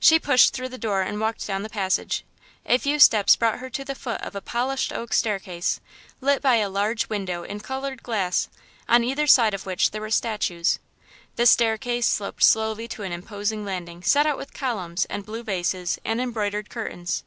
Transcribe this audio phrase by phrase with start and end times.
[0.00, 2.24] She pushed through the door and walked down the passage.
[2.66, 5.78] A few steps brought her to the foot of a polished oak staircase,
[6.20, 8.48] lit by a large window in coloured glass,
[8.88, 10.80] on either side of which there were statues.
[11.36, 16.00] The staircase sloped slowly to an imposing landing set out with columns and blue vases
[16.04, 17.22] and embroidered curtains.